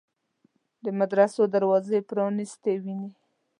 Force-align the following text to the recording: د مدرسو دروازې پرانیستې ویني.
د 0.83 0.85
مدرسو 0.99 1.41
دروازې 1.55 1.99
پرانیستې 2.09 2.73
ویني. 2.83 3.11